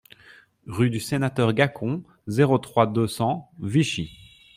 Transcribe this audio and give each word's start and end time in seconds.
Rue 0.65 0.89
du 0.89 0.99
Sénateur 0.99 1.53
Gacon, 1.53 2.03
zéro 2.25 2.57
trois, 2.57 2.87
deux 2.87 3.05
cents 3.07 3.51
Vichy 3.59 4.09